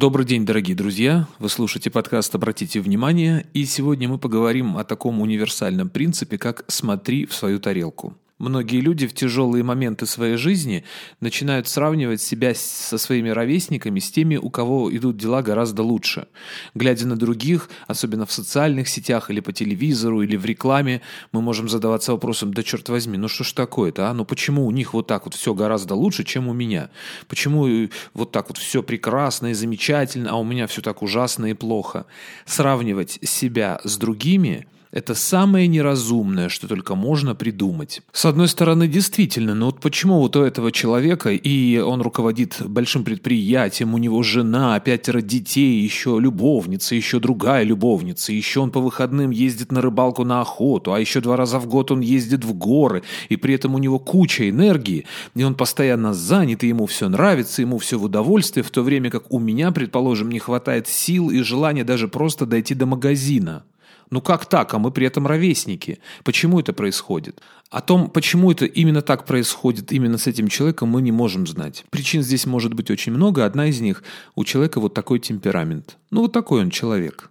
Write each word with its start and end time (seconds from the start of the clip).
Добрый 0.00 0.24
день, 0.24 0.46
дорогие 0.46 0.74
друзья! 0.74 1.28
Вы 1.38 1.50
слушаете 1.50 1.90
подкаст 1.90 2.34
«Обратите 2.34 2.80
внимание», 2.80 3.44
и 3.52 3.66
сегодня 3.66 4.08
мы 4.08 4.16
поговорим 4.16 4.78
о 4.78 4.84
таком 4.84 5.20
универсальном 5.20 5.90
принципе, 5.90 6.38
как 6.38 6.64
«смотри 6.68 7.26
в 7.26 7.34
свою 7.34 7.60
тарелку». 7.60 8.16
Многие 8.40 8.80
люди 8.80 9.06
в 9.06 9.12
тяжелые 9.12 9.62
моменты 9.62 10.06
своей 10.06 10.36
жизни 10.36 10.82
начинают 11.20 11.68
сравнивать 11.68 12.22
себя 12.22 12.54
со 12.54 12.96
своими 12.96 13.28
ровесниками, 13.28 14.00
с 14.00 14.10
теми, 14.10 14.36
у 14.36 14.48
кого 14.48 14.90
идут 14.96 15.18
дела 15.18 15.42
гораздо 15.42 15.82
лучше. 15.82 16.26
Глядя 16.74 17.06
на 17.06 17.16
других, 17.16 17.68
особенно 17.86 18.24
в 18.24 18.32
социальных 18.32 18.88
сетях 18.88 19.28
или 19.30 19.40
по 19.40 19.52
телевизору, 19.52 20.22
или 20.22 20.36
в 20.36 20.46
рекламе, 20.46 21.02
мы 21.32 21.42
можем 21.42 21.68
задаваться 21.68 22.12
вопросом, 22.12 22.54
да 22.54 22.62
черт 22.62 22.88
возьми, 22.88 23.18
ну 23.18 23.28
что 23.28 23.44
ж 23.44 23.52
такое-то, 23.52 24.08
а? 24.08 24.14
Ну 24.14 24.24
почему 24.24 24.64
у 24.64 24.70
них 24.70 24.94
вот 24.94 25.06
так 25.06 25.26
вот 25.26 25.34
все 25.34 25.52
гораздо 25.52 25.94
лучше, 25.94 26.24
чем 26.24 26.48
у 26.48 26.54
меня? 26.54 26.88
Почему 27.28 27.90
вот 28.14 28.32
так 28.32 28.48
вот 28.48 28.56
все 28.56 28.82
прекрасно 28.82 29.48
и 29.48 29.52
замечательно, 29.52 30.30
а 30.30 30.36
у 30.36 30.44
меня 30.44 30.66
все 30.66 30.80
так 30.80 31.02
ужасно 31.02 31.44
и 31.44 31.52
плохо? 31.52 32.06
Сравнивать 32.46 33.18
себя 33.22 33.82
с 33.84 33.98
другими– 33.98 34.66
это 34.92 35.14
самое 35.14 35.68
неразумное, 35.68 36.48
что 36.48 36.66
только 36.66 36.94
можно 36.94 37.34
придумать. 37.34 38.02
С 38.12 38.24
одной 38.24 38.48
стороны, 38.48 38.88
действительно, 38.88 39.54
но 39.54 39.66
вот 39.66 39.80
почему 39.80 40.18
вот 40.18 40.34
у 40.36 40.42
этого 40.42 40.72
человека, 40.72 41.30
и 41.30 41.78
он 41.78 42.02
руководит 42.02 42.56
большим 42.64 43.04
предприятием, 43.04 43.94
у 43.94 43.98
него 43.98 44.22
жена, 44.22 44.78
пятеро 44.80 45.20
детей, 45.20 45.80
еще 45.80 46.18
любовница, 46.20 46.94
еще 46.94 47.20
другая 47.20 47.62
любовница, 47.62 48.32
еще 48.32 48.60
он 48.60 48.70
по 48.72 48.80
выходным 48.80 49.30
ездит 49.30 49.70
на 49.70 49.80
рыбалку 49.80 50.24
на 50.24 50.40
охоту, 50.40 50.92
а 50.92 50.98
еще 50.98 51.20
два 51.20 51.36
раза 51.36 51.60
в 51.60 51.66
год 51.66 51.92
он 51.92 52.00
ездит 52.00 52.44
в 52.44 52.52
горы, 52.54 53.02
и 53.28 53.36
при 53.36 53.54
этом 53.54 53.74
у 53.74 53.78
него 53.78 54.00
куча 54.00 54.50
энергии, 54.50 55.06
и 55.36 55.44
он 55.44 55.54
постоянно 55.54 56.14
занят, 56.14 56.64
и 56.64 56.68
ему 56.68 56.86
все 56.86 57.08
нравится, 57.08 57.62
ему 57.62 57.78
все 57.78 57.96
в 57.96 58.04
удовольствие, 58.04 58.64
в 58.64 58.70
то 58.70 58.82
время 58.82 59.10
как 59.10 59.32
у 59.32 59.38
меня, 59.38 59.70
предположим, 59.70 60.30
не 60.30 60.40
хватает 60.40 60.88
сил 60.88 61.30
и 61.30 61.42
желания 61.42 61.84
даже 61.84 62.08
просто 62.08 62.44
дойти 62.44 62.74
до 62.74 62.86
магазина. 62.86 63.64
Ну 64.10 64.20
как 64.20 64.46
так, 64.46 64.74
а 64.74 64.78
мы 64.78 64.90
при 64.90 65.06
этом 65.06 65.26
ровесники? 65.26 65.98
Почему 66.24 66.60
это 66.60 66.72
происходит? 66.72 67.40
О 67.70 67.80
том, 67.80 68.10
почему 68.10 68.50
это 68.50 68.64
именно 68.64 69.02
так 69.02 69.24
происходит, 69.24 69.92
именно 69.92 70.18
с 70.18 70.26
этим 70.26 70.48
человеком, 70.48 70.88
мы 70.88 71.02
не 71.02 71.12
можем 71.12 71.46
знать. 71.46 71.84
Причин 71.90 72.22
здесь 72.22 72.46
может 72.46 72.74
быть 72.74 72.90
очень 72.90 73.12
много. 73.12 73.44
Одна 73.44 73.66
из 73.66 73.80
них– 73.80 74.02
у 74.34 74.44
человека 74.44 74.80
вот 74.80 74.94
такой 74.94 75.20
темперамент. 75.20 75.96
Ну 76.10 76.22
вот 76.22 76.32
такой 76.32 76.62
он 76.62 76.70
человек. 76.70 77.30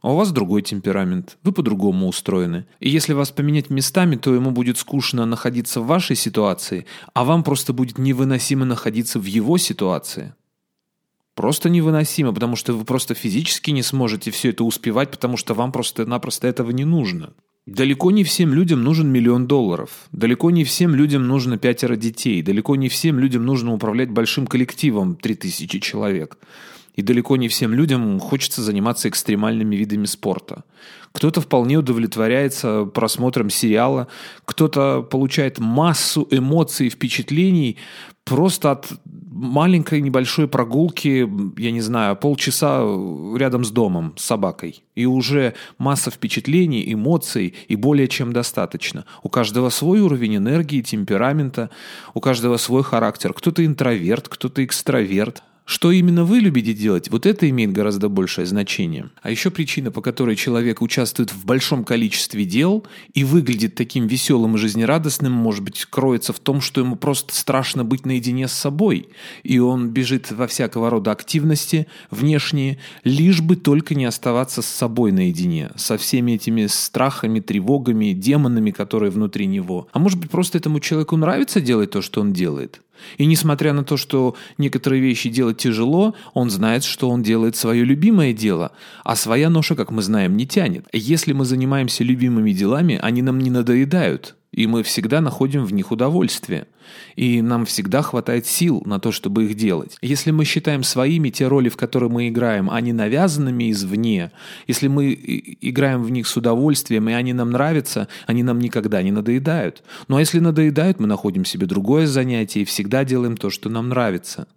А 0.00 0.12
у 0.12 0.16
вас 0.16 0.30
другой 0.30 0.62
темперамент, 0.62 1.38
вы 1.42 1.52
по-другому 1.52 2.06
устроены. 2.06 2.66
И 2.78 2.88
если 2.88 3.14
вас 3.14 3.32
поменять 3.32 3.68
местами, 3.68 4.14
то 4.14 4.32
ему 4.32 4.52
будет 4.52 4.78
скучно 4.78 5.26
находиться 5.26 5.80
в 5.80 5.86
вашей 5.86 6.14
ситуации, 6.14 6.86
а 7.14 7.24
вам 7.24 7.42
просто 7.42 7.72
будет 7.72 7.98
невыносимо 7.98 8.64
находиться 8.64 9.18
в 9.18 9.24
его 9.24 9.58
ситуации. 9.58 10.34
Просто 11.38 11.70
невыносимо, 11.70 12.34
потому 12.34 12.56
что 12.56 12.72
вы 12.72 12.84
просто 12.84 13.14
физически 13.14 13.70
не 13.70 13.84
сможете 13.84 14.32
все 14.32 14.50
это 14.50 14.64
успевать, 14.64 15.12
потому 15.12 15.36
что 15.36 15.54
вам 15.54 15.70
просто-напросто 15.70 16.48
этого 16.48 16.72
не 16.72 16.84
нужно. 16.84 17.32
Далеко 17.64 18.10
не 18.10 18.24
всем 18.24 18.52
людям 18.52 18.82
нужен 18.82 19.06
миллион 19.06 19.46
долларов. 19.46 20.08
Далеко 20.10 20.50
не 20.50 20.64
всем 20.64 20.96
людям 20.96 21.28
нужно 21.28 21.56
пятеро 21.56 21.94
детей. 21.94 22.42
Далеко 22.42 22.74
не 22.74 22.88
всем 22.88 23.20
людям 23.20 23.46
нужно 23.46 23.72
управлять 23.72 24.10
большим 24.10 24.48
коллективом 24.48 25.14
3000 25.14 25.78
человек. 25.78 26.38
И 26.96 27.02
далеко 27.02 27.36
не 27.36 27.46
всем 27.46 27.72
людям 27.72 28.18
хочется 28.18 28.60
заниматься 28.60 29.08
экстремальными 29.08 29.76
видами 29.76 30.06
спорта. 30.06 30.64
Кто-то 31.12 31.40
вполне 31.40 31.76
удовлетворяется 31.76 32.84
просмотром 32.84 33.48
сериала, 33.48 34.08
кто-то 34.44 35.02
получает 35.02 35.60
массу 35.60 36.26
эмоций 36.32 36.88
и 36.88 36.90
впечатлений 36.90 37.76
просто 38.24 38.72
от 38.72 38.88
маленькой 39.38 40.00
небольшой 40.00 40.48
прогулки, 40.48 41.28
я 41.60 41.70
не 41.70 41.80
знаю, 41.80 42.16
полчаса 42.16 42.80
рядом 43.36 43.64
с 43.64 43.70
домом 43.70 44.14
с 44.16 44.24
собакой. 44.24 44.82
И 44.94 45.06
уже 45.06 45.54
масса 45.78 46.10
впечатлений, 46.10 46.92
эмоций 46.92 47.54
и 47.68 47.76
более 47.76 48.08
чем 48.08 48.32
достаточно. 48.32 49.04
У 49.22 49.28
каждого 49.28 49.70
свой 49.70 50.00
уровень 50.00 50.36
энергии, 50.36 50.82
темперамента, 50.82 51.70
у 52.14 52.20
каждого 52.20 52.56
свой 52.56 52.82
характер. 52.82 53.32
Кто-то 53.32 53.64
интроверт, 53.64 54.28
кто-то 54.28 54.64
экстраверт. 54.64 55.42
Что 55.68 55.92
именно 55.92 56.24
вы 56.24 56.38
любите 56.38 56.72
делать, 56.72 57.10
вот 57.10 57.26
это 57.26 57.46
имеет 57.50 57.72
гораздо 57.72 58.08
большее 58.08 58.46
значение. 58.46 59.10
А 59.20 59.30
еще 59.30 59.50
причина, 59.50 59.90
по 59.90 60.00
которой 60.00 60.34
человек 60.34 60.80
участвует 60.80 61.30
в 61.30 61.44
большом 61.44 61.84
количестве 61.84 62.46
дел 62.46 62.86
и 63.12 63.22
выглядит 63.22 63.74
таким 63.74 64.06
веселым 64.06 64.54
и 64.54 64.58
жизнерадостным, 64.58 65.30
может 65.30 65.62
быть, 65.62 65.84
кроется 65.84 66.32
в 66.32 66.38
том, 66.38 66.62
что 66.62 66.80
ему 66.80 66.96
просто 66.96 67.34
страшно 67.34 67.84
быть 67.84 68.06
наедине 68.06 68.48
с 68.48 68.52
собой. 68.54 69.10
И 69.42 69.58
он 69.58 69.90
бежит 69.90 70.32
во 70.32 70.46
всякого 70.46 70.88
рода 70.88 71.12
активности 71.12 71.86
внешние, 72.10 72.78
лишь 73.04 73.42
бы 73.42 73.54
только 73.54 73.94
не 73.94 74.06
оставаться 74.06 74.62
с 74.62 74.66
собой 74.66 75.12
наедине, 75.12 75.72
со 75.76 75.98
всеми 75.98 76.32
этими 76.32 76.64
страхами, 76.64 77.40
тревогами, 77.40 78.14
демонами, 78.14 78.70
которые 78.70 79.10
внутри 79.10 79.44
него. 79.44 79.86
А 79.92 79.98
может 79.98 80.18
быть, 80.18 80.30
просто 80.30 80.56
этому 80.56 80.80
человеку 80.80 81.18
нравится 81.18 81.60
делать 81.60 81.90
то, 81.90 82.00
что 82.00 82.22
он 82.22 82.32
делает? 82.32 82.80
И 83.18 83.26
несмотря 83.26 83.72
на 83.72 83.84
то, 83.84 83.96
что 83.96 84.36
некоторые 84.56 85.02
вещи 85.02 85.28
делать 85.28 85.58
тяжело, 85.58 86.14
он 86.34 86.50
знает, 86.50 86.84
что 86.84 87.10
он 87.10 87.22
делает 87.22 87.56
свое 87.56 87.84
любимое 87.84 88.32
дело, 88.32 88.72
а 89.04 89.16
своя 89.16 89.50
ноша, 89.50 89.74
как 89.74 89.90
мы 89.90 90.02
знаем, 90.02 90.36
не 90.36 90.46
тянет. 90.46 90.86
Если 90.92 91.32
мы 91.32 91.44
занимаемся 91.44 92.04
любимыми 92.04 92.52
делами, 92.52 92.98
они 93.00 93.22
нам 93.22 93.38
не 93.38 93.50
надоедают 93.50 94.37
и 94.52 94.66
мы 94.66 94.82
всегда 94.82 95.20
находим 95.20 95.64
в 95.64 95.72
них 95.72 95.90
удовольствие. 95.90 96.66
И 97.16 97.42
нам 97.42 97.66
всегда 97.66 98.00
хватает 98.00 98.46
сил 98.46 98.82
на 98.86 98.98
то, 98.98 99.12
чтобы 99.12 99.44
их 99.44 99.56
делать. 99.56 99.98
Если 100.00 100.30
мы 100.30 100.44
считаем 100.44 100.82
своими 100.82 101.28
те 101.28 101.46
роли, 101.46 101.68
в 101.68 101.76
которые 101.76 102.10
мы 102.10 102.28
играем, 102.28 102.70
а 102.70 102.80
не 102.80 102.92
навязанными 102.92 103.70
извне, 103.70 104.30
если 104.66 104.88
мы 104.88 105.12
играем 105.60 106.02
в 106.02 106.10
них 106.10 106.26
с 106.26 106.36
удовольствием, 106.36 107.08
и 107.08 107.12
они 107.12 107.34
нам 107.34 107.50
нравятся, 107.50 108.08
они 108.26 108.42
нам 108.42 108.58
никогда 108.58 109.02
не 109.02 109.12
надоедают. 109.12 109.82
Ну 110.08 110.16
а 110.16 110.20
если 110.20 110.38
надоедают, 110.38 110.98
мы 110.98 111.06
находим 111.06 111.44
себе 111.44 111.66
другое 111.66 112.06
занятие 112.06 112.62
и 112.62 112.64
всегда 112.64 113.04
делаем 113.04 113.36
то, 113.36 113.50
что 113.50 113.68
нам 113.68 113.90
нравится. 113.90 114.48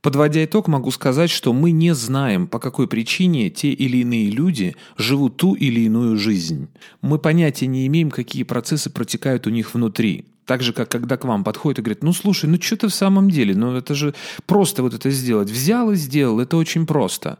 Подводя 0.00 0.44
итог, 0.44 0.68
могу 0.68 0.90
сказать, 0.90 1.30
что 1.30 1.52
мы 1.52 1.72
не 1.72 1.94
знаем, 1.94 2.46
по 2.46 2.58
какой 2.58 2.86
причине 2.86 3.50
те 3.50 3.70
или 3.70 3.98
иные 3.98 4.30
люди 4.30 4.76
живут 4.96 5.36
ту 5.36 5.54
или 5.54 5.80
иную 5.80 6.16
жизнь. 6.16 6.68
Мы 7.02 7.18
понятия 7.18 7.66
не 7.66 7.86
имеем, 7.86 8.10
какие 8.10 8.44
процессы 8.44 8.90
протекают 8.90 9.46
у 9.46 9.50
них 9.50 9.74
внутри. 9.74 10.26
Так 10.44 10.62
же, 10.62 10.72
как 10.72 10.88
когда 10.88 11.16
к 11.16 11.24
вам 11.24 11.44
подходит 11.44 11.80
и 11.80 11.82
говорит, 11.82 12.02
ну 12.02 12.12
слушай, 12.12 12.48
ну 12.48 12.60
что 12.60 12.76
ты 12.76 12.88
в 12.88 12.94
самом 12.94 13.28
деле, 13.30 13.54
ну 13.54 13.74
это 13.74 13.94
же 13.94 14.14
просто 14.46 14.82
вот 14.82 14.94
это 14.94 15.10
сделать. 15.10 15.50
Взял 15.50 15.90
и 15.90 15.96
сделал, 15.96 16.40
это 16.40 16.56
очень 16.56 16.86
просто. 16.86 17.38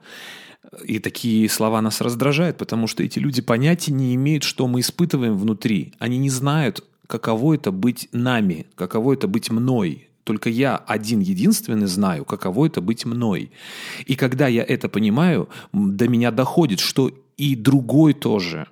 И 0.84 0.98
такие 0.98 1.48
слова 1.48 1.80
нас 1.80 2.00
раздражают, 2.00 2.58
потому 2.58 2.86
что 2.86 3.02
эти 3.02 3.18
люди 3.18 3.40
понятия 3.40 3.92
не 3.92 4.14
имеют, 4.14 4.42
что 4.42 4.66
мы 4.66 4.80
испытываем 4.80 5.36
внутри. 5.36 5.94
Они 5.98 6.18
не 6.18 6.28
знают, 6.28 6.84
каково 7.06 7.54
это 7.54 7.72
быть 7.72 8.08
нами, 8.12 8.66
каково 8.74 9.14
это 9.14 9.28
быть 9.28 9.50
мной, 9.50 10.07
только 10.28 10.50
я 10.50 10.76
один 10.76 11.20
единственный 11.20 11.86
знаю, 11.86 12.26
каково 12.26 12.66
это 12.66 12.82
быть 12.82 13.06
мной. 13.06 13.50
И 14.04 14.14
когда 14.14 14.46
я 14.46 14.62
это 14.62 14.90
понимаю, 14.90 15.48
до 15.72 16.06
меня 16.06 16.30
доходит, 16.30 16.80
что 16.80 17.10
и 17.38 17.56
другой 17.56 18.12
тоже 18.12 18.66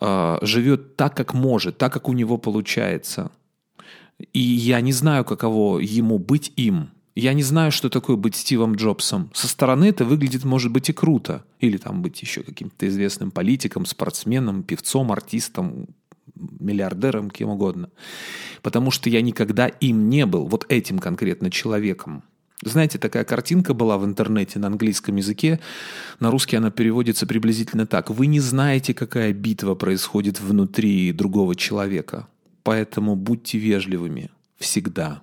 э, 0.00 0.38
живет 0.40 0.96
так, 0.96 1.14
как 1.14 1.34
может, 1.34 1.76
так, 1.76 1.92
как 1.92 2.08
у 2.08 2.14
него 2.14 2.38
получается. 2.38 3.30
И 4.32 4.40
я 4.40 4.80
не 4.80 4.92
знаю, 4.92 5.24
каково 5.26 5.78
ему 5.80 6.18
быть 6.18 6.52
им. 6.56 6.88
Я 7.14 7.34
не 7.34 7.42
знаю, 7.42 7.70
что 7.70 7.90
такое 7.90 8.16
быть 8.16 8.34
Стивом 8.34 8.74
Джобсом. 8.74 9.30
Со 9.34 9.46
стороны 9.46 9.84
это 9.84 10.06
выглядит, 10.06 10.44
может 10.44 10.72
быть, 10.72 10.88
и 10.88 10.94
круто. 10.94 11.44
Или 11.60 11.76
там 11.76 12.00
быть 12.00 12.22
еще 12.22 12.42
каким-то 12.42 12.88
известным 12.88 13.30
политиком, 13.30 13.84
спортсменом, 13.84 14.62
певцом, 14.62 15.12
артистом, 15.12 15.86
миллиардером, 16.34 17.30
кем 17.30 17.50
угодно. 17.50 17.90
Потому 18.62 18.90
что 18.90 19.10
я 19.10 19.22
никогда 19.22 19.66
им 19.68 20.08
не 20.08 20.26
был, 20.26 20.46
вот 20.46 20.66
этим 20.68 20.98
конкретно 20.98 21.50
человеком. 21.50 22.24
Знаете, 22.62 22.98
такая 22.98 23.24
картинка 23.24 23.74
была 23.74 23.98
в 23.98 24.04
интернете 24.04 24.58
на 24.58 24.68
английском 24.68 25.16
языке. 25.16 25.60
На 26.20 26.30
русский 26.30 26.56
она 26.56 26.70
переводится 26.70 27.26
приблизительно 27.26 27.86
так. 27.86 28.10
Вы 28.10 28.26
не 28.26 28.40
знаете, 28.40 28.94
какая 28.94 29.32
битва 29.32 29.74
происходит 29.74 30.40
внутри 30.40 31.12
другого 31.12 31.56
человека. 31.56 32.26
Поэтому 32.62 33.16
будьте 33.16 33.58
вежливыми 33.58 34.30
всегда. 34.58 35.22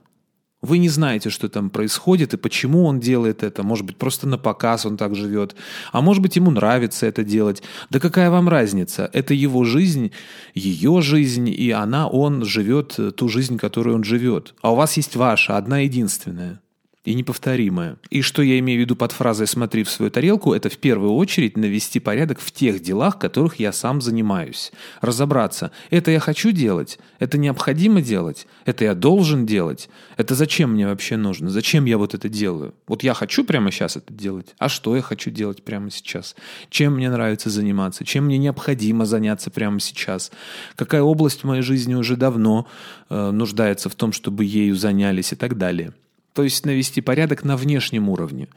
Вы 0.62 0.78
не 0.78 0.90
знаете, 0.90 1.32
что 1.32 1.50
там 1.50 1.72
происходит 1.72 2.36
и 2.36 2.38
почему 2.38 2.86
он 2.86 3.00
делает 3.00 3.42
это. 3.42 3.64
Может 3.64 3.86
быть, 3.86 3.98
просто 3.98 4.28
на 4.28 4.38
показ 4.38 4.86
он 4.86 4.96
так 4.96 5.16
живет. 5.16 5.56
А 5.92 6.02
может 6.02 6.22
быть, 6.22 6.36
ему 6.36 6.52
нравится 6.52 7.08
это 7.08 7.24
делать. 7.24 7.64
Да 7.90 8.00
какая 8.00 8.30
вам 8.30 8.48
разница? 8.48 9.10
Это 9.12 9.34
его 9.34 9.64
жизнь, 9.64 10.12
ее 10.54 11.02
жизнь, 11.02 11.50
и 11.50 11.72
она, 11.72 12.08
он 12.08 12.46
живет 12.46 13.00
ту 13.16 13.28
жизнь, 13.28 13.58
которую 13.58 13.96
он 13.96 14.04
живет. 14.04 14.54
А 14.62 14.72
у 14.72 14.76
вас 14.76 14.98
есть 14.98 15.16
ваша, 15.16 15.58
одна 15.58 15.80
единственная. 15.80 16.62
И 17.04 17.16
неповторимое. 17.16 17.98
И 18.12 18.22
что 18.22 18.44
я 18.44 18.60
имею 18.60 18.80
в 18.80 18.82
виду 18.82 18.96
под 18.96 19.12
фразой 19.12 19.48
«смотри 19.48 19.84
в 19.84 19.90
свою 19.90 20.12
тарелку», 20.12 20.54
это 20.54 20.70
в 20.70 20.78
первую 20.78 21.14
очередь 21.14 21.58
навести 21.58 22.00
порядок 22.00 22.40
в 22.40 22.52
тех 22.52 22.82
делах, 22.82 23.18
которых 23.18 23.56
я 23.60 23.72
сам 23.72 24.02
занимаюсь. 24.02 24.72
Разобраться, 25.02 25.72
это 25.90 26.12
я 26.12 26.20
хочу 26.20 26.52
делать, 26.52 27.00
это 27.18 27.40
необходимо 27.40 28.02
делать, 28.02 28.46
это 28.66 28.84
я 28.86 28.94
должен 28.94 29.48
делать, 29.48 29.90
это 30.16 30.36
зачем 30.36 30.74
мне 30.74 30.86
вообще 30.88 31.18
нужно, 31.18 31.50
зачем 31.50 31.86
я 31.86 31.98
вот 31.98 32.14
это 32.14 32.30
делаю. 32.30 32.76
Вот 32.88 33.04
я 33.04 33.16
хочу 33.16 33.44
прямо 33.44 33.72
сейчас 33.72 33.98
это 33.98 34.14
делать, 34.14 34.54
а 34.60 34.70
что 34.70 34.96
я 34.96 35.02
хочу 35.02 35.32
делать 35.32 35.64
прямо 35.64 35.90
сейчас? 35.90 36.36
Чем 36.70 36.96
мне 36.96 37.10
нравится 37.10 37.50
заниматься, 37.50 38.06
чем 38.06 38.26
мне 38.26 38.38
необходимо 38.38 39.06
заняться 39.06 39.50
прямо 39.50 39.80
сейчас? 39.80 40.32
Какая 40.76 41.02
область 41.02 41.42
в 41.42 41.46
моей 41.46 41.64
жизни 41.64 41.96
уже 41.96 42.16
давно 42.16 42.68
э, 43.10 43.32
нуждается 43.32 43.90
в 43.90 43.96
том, 43.96 44.14
чтобы 44.14 44.46
ею 44.46 44.76
занялись 44.76 45.34
и 45.34 45.36
так 45.36 45.58
далее. 45.58 45.94
То 46.34 46.44
есть 46.44 46.66
навести 46.66 47.02
порядок 47.02 47.44
на 47.44 47.58
внешнем 47.58 48.10
уровне. 48.10 48.48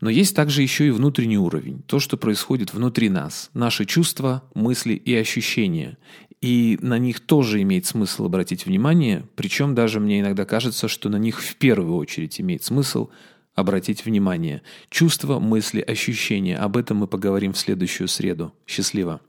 Но 0.00 0.10
есть 0.10 0.36
также 0.36 0.62
еще 0.62 0.88
и 0.88 0.90
внутренний 0.90 1.38
уровень, 1.38 1.82
то, 1.86 1.98
что 1.98 2.16
происходит 2.16 2.74
внутри 2.74 3.08
нас, 3.08 3.50
наши 3.54 3.86
чувства, 3.86 4.42
мысли 4.54 4.92
и 4.94 5.14
ощущения. 5.14 5.96
И 6.42 6.78
на 6.82 6.98
них 6.98 7.20
тоже 7.20 7.62
имеет 7.62 7.86
смысл 7.86 8.26
обратить 8.26 8.66
внимание, 8.66 9.24
причем 9.34 9.74
даже 9.74 10.00
мне 10.00 10.20
иногда 10.20 10.44
кажется, 10.44 10.88
что 10.88 11.08
на 11.08 11.16
них 11.16 11.40
в 11.40 11.56
первую 11.56 11.96
очередь 11.96 12.38
имеет 12.38 12.62
смысл 12.64 13.08
обратить 13.54 14.04
внимание. 14.04 14.60
Чувства, 14.90 15.38
мысли, 15.38 15.80
ощущения. 15.80 16.58
Об 16.58 16.76
этом 16.76 16.98
мы 16.98 17.06
поговорим 17.06 17.54
в 17.54 17.58
следующую 17.58 18.08
среду. 18.08 18.52
Счастливо. 18.66 19.20